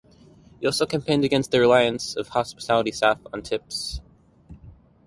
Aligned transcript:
He 0.59 0.65
also 0.65 0.87
campaigned 0.87 1.23
against 1.23 1.51
the 1.51 1.59
reliance 1.59 2.15
of 2.15 2.29
hospitality 2.29 2.91
staff 2.91 3.19
on 3.31 3.43
tips. 3.43 4.01